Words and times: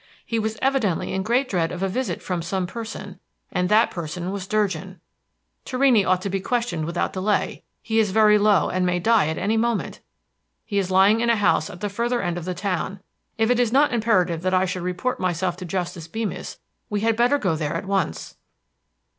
He 0.25 0.39
was 0.39 0.57
evidently 0.63 1.13
in 1.13 1.21
great 1.21 1.47
dread 1.47 1.71
of 1.71 1.83
a 1.83 1.87
visit 1.87 2.23
from 2.23 2.41
some 2.41 2.65
person, 2.65 3.19
and 3.51 3.69
that 3.69 3.91
person 3.91 4.31
was 4.31 4.47
Durgin. 4.47 4.99
Torrini 5.63 6.03
ought 6.03 6.23
to 6.23 6.29
be 6.31 6.39
questioned 6.39 6.85
without 6.85 7.13
delay; 7.13 7.61
he 7.83 7.99
is 7.99 8.09
very 8.09 8.39
low, 8.39 8.71
and 8.71 8.83
may 8.83 8.97
die 8.97 9.27
at 9.27 9.37
any 9.37 9.57
moment. 9.57 9.99
He 10.65 10.79
is 10.79 10.89
lying 10.89 11.19
in 11.21 11.29
a 11.29 11.35
house 11.35 11.69
at 11.69 11.81
the 11.81 11.87
further 11.87 12.19
end 12.19 12.39
of 12.39 12.45
the 12.45 12.55
town. 12.55 12.99
If 13.37 13.51
it 13.51 13.59
is 13.59 13.71
not 13.71 13.93
imperative 13.93 14.41
that 14.41 14.55
I 14.55 14.65
should 14.65 14.81
report 14.81 15.19
myself 15.19 15.55
to 15.57 15.65
Justice 15.65 16.07
Beemis, 16.07 16.57
we 16.89 17.01
had 17.01 17.15
better 17.15 17.37
go 17.37 17.55
there 17.55 17.75
at 17.75 17.85
once." 17.85 18.37